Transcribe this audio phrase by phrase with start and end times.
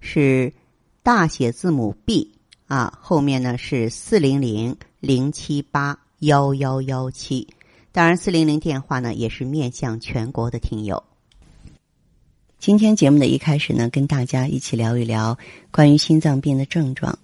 [0.00, 0.52] 是
[1.02, 2.32] 大写字母 B
[2.66, 7.46] 啊，后面呢是四零零零七八幺幺幺七。
[7.92, 11.02] 当然，四零零电话呢也是面向全国的听友。
[12.58, 15.38] 今天节目的一开始呢，跟大家一起聊一聊
[15.70, 17.18] 关于心脏病的症状。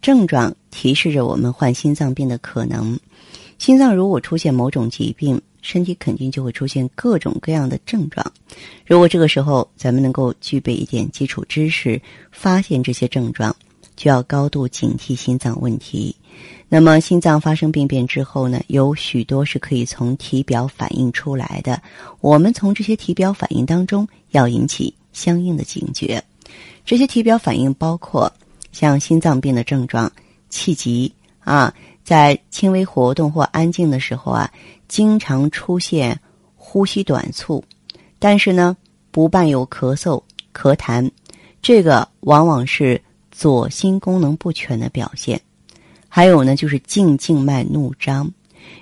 [0.00, 2.98] 症状提示着我们患心脏病的可能。
[3.58, 8.24] 心脏如果出现某种疾病，身体肯定就会出现各种各样的症状。
[8.86, 13.54] 如果这个时候咱们能够具备一点基础知识，发现这些症状，
[13.96, 16.14] 就要高度警惕心脏问题。
[16.68, 21.82] 那么，心脏发生病变之后呢，有许多是可以从体表反映出来的。
[22.20, 26.22] 我们从这些体表反应当中要引起相应的警觉。
[26.84, 28.32] 这些体表反应包括
[28.70, 30.10] 像心脏病的症状：
[30.48, 31.12] 气急
[31.46, 34.50] 啊，在轻微活动或安静的时候啊，
[34.88, 36.20] 经常出现
[36.56, 37.62] 呼吸短促，
[38.18, 38.76] 但是呢，
[39.12, 40.20] 不伴有咳嗽、
[40.52, 41.08] 咳痰，
[41.62, 45.40] 这个往往是左心功能不全的表现。
[46.08, 48.28] 还有呢，就是颈静脉怒张，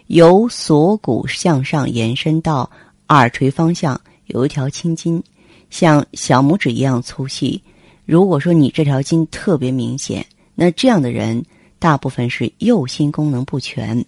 [0.07, 2.71] 由锁骨向上延伸到
[3.09, 5.23] 耳垂方向有一条青筋，
[5.69, 7.63] 像小拇指一样粗细。
[8.07, 11.45] 如果说你这条筋特别明显，那这样的人
[11.79, 14.05] 大部分是右心功能不全。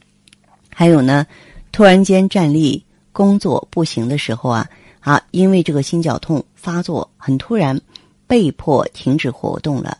[0.68, 1.26] 还有呢，
[1.72, 4.68] 突然间站立、工作不行的时候啊
[5.00, 7.80] 啊，因为这个心绞痛发作很突然，
[8.26, 9.96] 被迫停止活动了，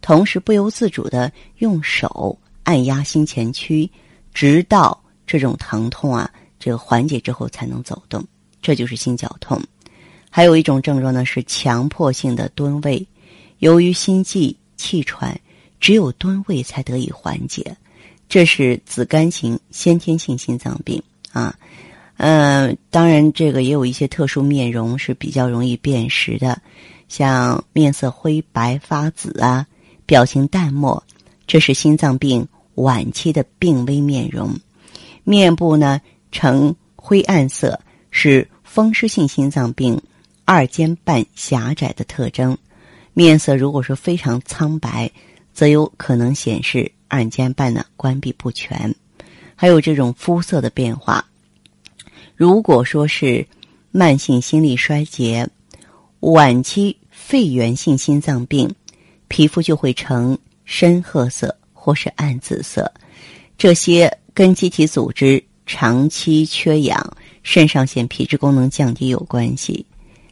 [0.00, 2.38] 同时不由自主的用手。
[2.62, 3.90] 按压心前区，
[4.32, 8.24] 直到这种疼痛啊，这个缓解之后才能走动，
[8.62, 9.60] 这就是心绞痛。
[10.28, 13.04] 还有一种症状呢是强迫性的蹲位，
[13.58, 15.40] 由于心悸气喘，
[15.80, 17.76] 只有蹲位才得以缓解，
[18.28, 21.02] 这是紫绀型先天性心脏病
[21.32, 21.56] 啊。
[22.18, 26.60] 嗯，当然这个也有一些特殊面容是比较容易辨识的，
[27.08, 29.66] 像面色灰白发紫啊，
[30.04, 31.02] 表情淡漠。
[31.46, 34.54] 这是心脏病晚期的病危面容，
[35.24, 37.80] 面部呢呈灰暗色，
[38.10, 40.00] 是风湿性心脏病
[40.44, 42.56] 二尖瓣狭窄的特征。
[43.14, 45.10] 面色如果说非常苍白，
[45.52, 48.94] 则有可能显示二尖瓣呢关闭不全。
[49.54, 51.24] 还有这种肤色的变化，
[52.36, 53.46] 如果说是
[53.90, 55.48] 慢性心力衰竭、
[56.20, 58.74] 晚期肺源性心脏病，
[59.28, 60.38] 皮肤就会呈。
[60.72, 62.88] 深褐色或是暗紫色，
[63.58, 67.04] 这些跟机体组织长期缺氧、
[67.42, 69.84] 肾上腺皮质功能降低有关系。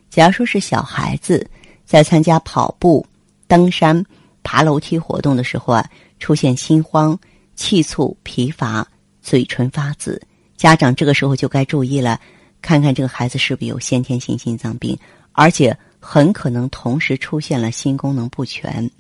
[0.09, 1.45] 假如说是小孩子
[1.85, 3.05] 在参加跑步、
[3.49, 4.01] 登山、
[4.51, 7.19] 爬楼梯活动的时候啊，出现心慌、
[7.55, 8.89] 气促、疲乏、
[9.21, 10.19] 嘴唇发紫，
[10.57, 12.19] 家长这个时候就该注意了，
[12.63, 14.99] 看看这个孩子是不是有先天性心脏病，
[15.33, 18.91] 而且很可能同时出现了心功能不全。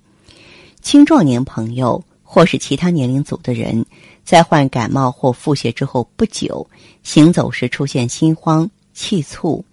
[0.82, 3.86] 青壮年朋友或是其他年龄组的人，
[4.22, 6.68] 在患感冒或腹泻之后不久，
[7.02, 9.64] 行走时出现心慌、气促；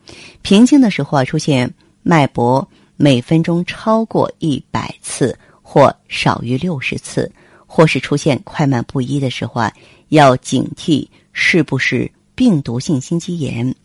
[0.41, 1.69] 平静的时候啊，出现
[2.01, 2.65] 脉搏
[2.95, 5.37] 每分钟超过一百次
[5.75, 7.29] 或少于六十次，
[7.67, 9.73] 或是出现快慢不一的时候啊，
[10.07, 13.75] 要警惕是不是病毒性心肌炎。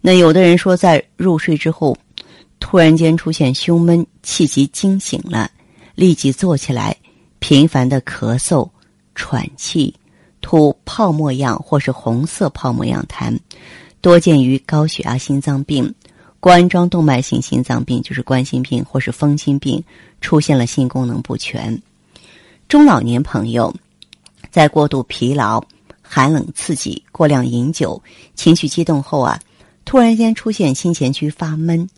[0.00, 1.96] 那有的人说，在入睡之后，
[2.58, 5.48] 突然间出现胸闷、气急、惊醒了。
[5.94, 6.96] 立即坐起来，
[7.38, 8.68] 频繁的咳嗽、
[9.14, 9.94] 喘气、
[10.40, 13.38] 吐泡沫样或是红色泡沫样痰，
[14.00, 15.94] 多见于高血压心脏病、
[16.44, 19.82] 冠状动脉性心脏病，就是冠心病或是风心病，
[20.20, 21.80] 出现了心功能不全。
[22.68, 23.74] 中老年朋友
[24.50, 25.64] 在过度疲劳、
[26.02, 28.02] 寒冷刺激、过量饮酒、
[28.34, 29.40] 情绪激动后啊，
[29.86, 31.88] 突然间出现心前区发闷、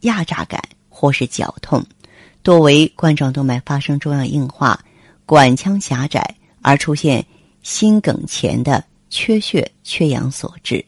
[0.00, 1.84] 压榨感或是绞痛。
[2.42, 4.82] 多为冠状动脉发生中央硬化、
[5.26, 7.22] 管腔狭窄而出现
[7.62, 10.82] 心梗前的缺血缺氧所致。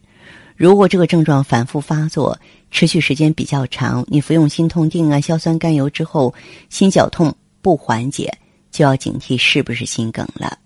[0.56, 2.38] 如果这个症状反复发作，
[2.73, 6.35] 持续时间比较长，你服用心痛定啊、硝酸甘油之后，
[6.71, 8.37] 心绞痛不缓解，
[8.73, 10.59] 就要警惕是不是心梗了。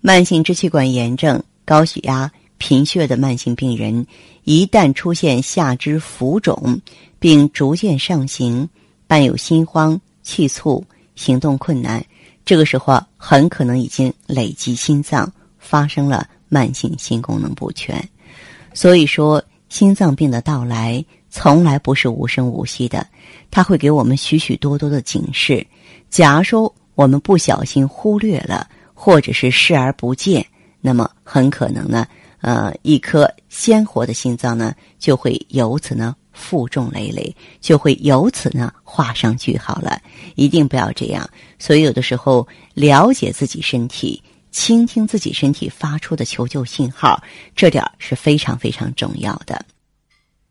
[0.00, 2.28] 慢性支气管炎症、高血压、
[2.58, 4.04] 贫血的慢性病人，
[4.42, 6.80] 一旦出现下肢浮肿，
[7.20, 8.68] 并逐渐上行，
[9.06, 10.00] 伴有心慌。
[10.22, 10.84] 气促、
[11.14, 12.04] 行动困难，
[12.44, 17.96] 这个时候，很可能已经累积心脏发生了慢性心功能不全。
[18.74, 21.04] 所以说，心脏病的到来
[21.38, 23.06] 从来不是无声无息的，
[23.50, 25.64] 它会给我们许许多多的警示。
[26.08, 30.42] 假如说我们不小心忽略了，或者是视而不见，
[30.80, 32.06] 那么很可能呢，
[32.40, 36.16] 呃，一颗鲜活的心脏呢，就会由此呢。
[36.32, 40.00] 负重累累，就会由此呢画上句号了。
[40.36, 41.28] 一定不要这样。
[41.58, 47.22] 所以有的时候了解自己身体，倾听自己身体发出的求救信号，
[47.54, 49.62] 这点是非常非常重要的。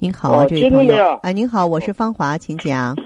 [0.00, 1.18] 您好，这位朋友。
[1.22, 2.96] 哎，您好，我是芳华，请讲。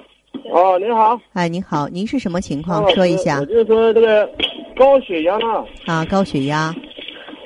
[0.51, 1.21] 哦，您好。
[1.35, 2.89] 哎，您好，您是什么情况？
[2.91, 3.41] 说一下。
[3.41, 4.29] 我就是说这个
[4.75, 5.65] 高血压呢。
[5.87, 6.75] 啊，高血压。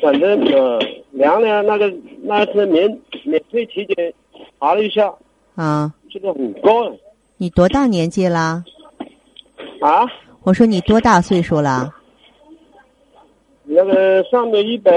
[0.01, 0.79] 反正呃，
[1.11, 1.93] 量了那个
[2.23, 2.89] 那次免
[3.25, 4.15] 免费体检。
[4.61, 5.13] 查了一下，
[5.57, 6.89] 啊，这个很高。
[7.37, 8.63] 你多大年纪啦？
[9.81, 10.07] 啊？
[10.45, 11.93] 我说你多大岁数了？
[13.65, 14.93] 那个上面一百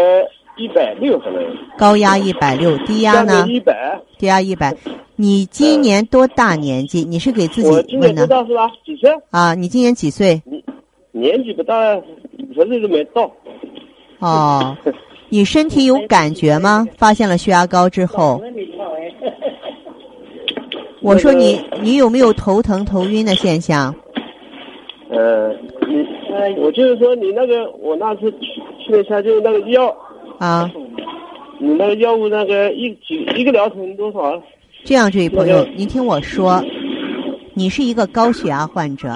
[0.57, 1.43] 一百六可能。
[1.77, 3.45] 高压一百六，低压呢？
[3.47, 3.99] 一百。
[4.17, 4.73] 低压一百。
[5.15, 7.03] 你今年多大年纪？
[7.03, 7.77] 你是给自己问的？
[7.77, 8.69] 我今年多大是吧？
[8.85, 9.09] 几岁？
[9.31, 10.41] 啊，你今年几岁？
[11.11, 13.31] 年纪不大，五十岁都没到。
[14.19, 14.75] 哦，
[15.29, 16.85] 你身体有感觉吗？
[16.97, 18.41] 发现了血压高之后。
[21.01, 23.93] 我说你，你有没有头疼头晕的现象？
[25.09, 25.49] 呃，
[25.87, 28.47] 你，我就是说你那个，我那次去
[28.85, 29.95] 去了一下，就是那个药
[30.39, 30.71] 啊，
[31.59, 34.41] 你那个药物那个一几一个疗程多少？
[34.83, 36.63] 这样，这位朋友，您听我说，
[37.53, 39.13] 你是一个高血压患者，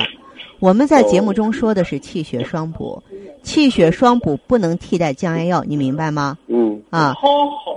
[0.59, 3.01] 我们在节目中说的是气血双补，
[3.43, 6.37] 气血双补不能替代降压药，你明白吗？
[6.47, 6.81] 嗯。
[6.89, 7.13] 啊。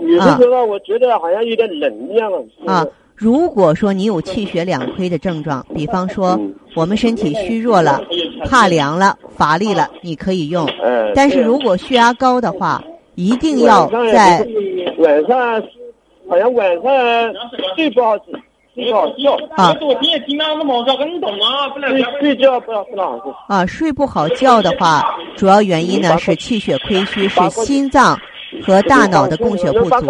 [0.01, 2.43] 有的时候我觉得好像有点冷一样了。
[2.67, 2.87] 啊。
[3.15, 6.41] 如果说你有气血两亏的症状，比方说
[6.75, 8.03] 我们身体虚弱了、
[8.47, 10.67] 怕凉了、乏力了，你可以用。
[11.15, 12.83] 但是如果血压高的话，
[13.15, 14.47] 一定要在
[14.99, 15.63] 晚上，
[16.29, 16.93] 好像晚上
[17.77, 18.17] 睡不好
[18.75, 19.75] 睡不好觉啊。
[22.21, 25.03] 睡觉不好不好睡啊，睡不好觉的话，
[25.37, 28.19] 主要原因呢是气血亏虚，是心脏
[28.63, 30.07] 和大脑的供血不足。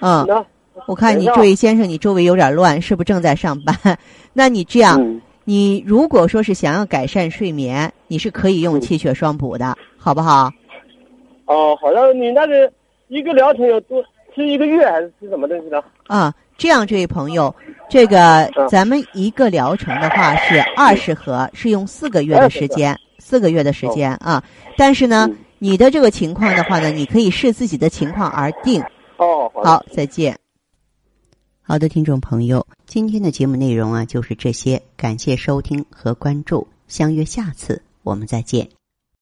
[0.00, 0.44] 嗯。
[0.86, 3.76] 我看你这位先生，你周围有点乱，是不是正在上班？
[4.32, 10.50] 那你这样，你如果说是想要改善睡眠，你是可以用气血双补的，好不好？
[11.48, 12.70] 哦，好像你那个
[13.08, 14.04] 一个疗程有多
[14.34, 15.82] 吃一个月还是吃什么东西呢？
[16.06, 17.54] 啊，这样，这位朋友，
[17.88, 24.44] 这个咱们一个疗程的话是二十盒，是用四个月的时间，四个月的时间啊。
[24.76, 25.26] 但是呢，
[25.58, 28.82] 你的这个情况的话呢，你可以视自己的情况而定。
[29.16, 30.38] 哦，好，再见。
[31.62, 38.77] 好的，听众朋友，今天的节目内容啊就是这些，感谢收听和关注，相约下次我们再见。